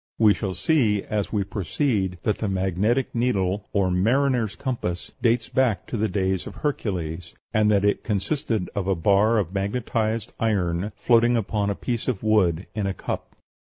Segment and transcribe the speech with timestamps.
[0.17, 5.85] We shall see, as we proceed, that the magnetic needle, or "mariner's compass," dates back
[5.85, 10.91] to the days of Hercules, and that it consisted of a bar of magnetized iron
[10.95, 13.35] floating upon a piece of wood in a cup.